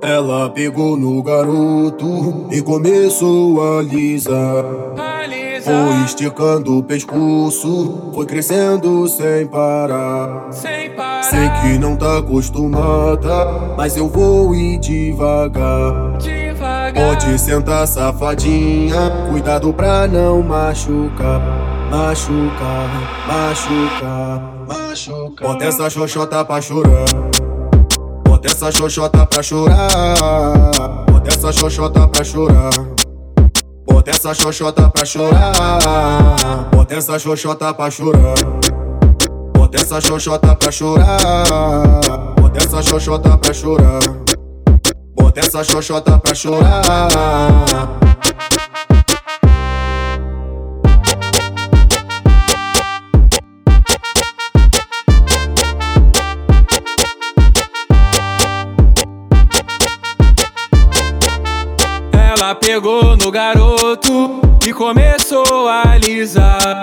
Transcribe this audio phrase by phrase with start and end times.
[0.00, 4.64] Ela pegou no garoto e começou a alisar.
[5.62, 10.46] Foi esticando o pescoço, foi crescendo sem parar.
[10.52, 11.22] Sem parar.
[11.24, 16.16] Sei que não tá acostumada, mas eu vou ir devagar.
[16.18, 16.94] Devagar.
[16.94, 21.42] Pode sentar, safadinha, cuidado pra não machucar.
[21.90, 25.48] Machucar, machucar, machucar.
[25.48, 27.47] Bota essa xoxota pra chorar.
[28.38, 31.04] Bota essa xoxota pra chorar.
[31.10, 32.70] Bota essa xoxota pra chorar.
[33.84, 36.70] Bota essa xoxota pra chorar.
[36.72, 38.36] Bota essa xoxota pra chorar.
[39.56, 42.34] Bota essa xoxota pra chorar.
[42.40, 43.98] Bota essa xoxota pra chorar.
[45.16, 47.08] Bota essa xoxota pra chorar.
[62.48, 66.82] Ela pegou no garoto e começou a alisar.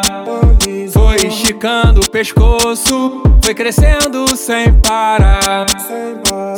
[0.94, 5.66] Foi esticando o pescoço, foi crescendo sem parar.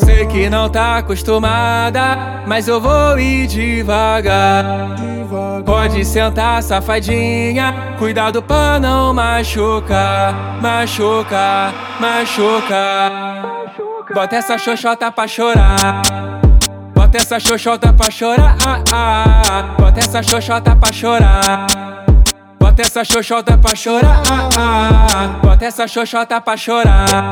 [0.04, 4.66] Sei que não tá acostumada, mas eu vou ir devagar.
[5.66, 13.42] Pode sentar, safadinha, cuidado pra não machucar, machucar, machucar.
[14.14, 16.27] Bota essa xoxota pra chorar.
[17.08, 18.58] Bota essa xoxota pra chorar.
[18.66, 19.76] Ah, ah.
[19.80, 21.66] Bota essa xoxota pra chorar.
[22.60, 24.22] Bota essa xoxota pra chorar.
[24.30, 25.40] Ah, ah.
[25.42, 27.32] Bota essa xoxota pra chorar.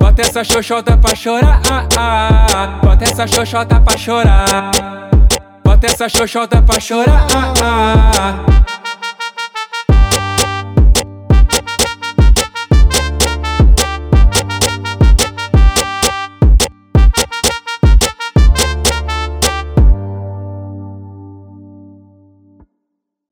[0.00, 1.60] Bota essa xoxota pra chorar.
[1.70, 2.80] Ah, ah.
[2.82, 4.70] Bota essa xoxota pra chorar.
[5.64, 7.26] Bota essa xoxota pra chorar.
[7.62, 8.10] Ah,
[8.48, 8.51] ah.